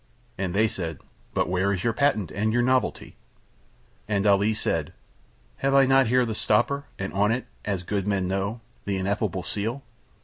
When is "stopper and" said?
6.33-7.13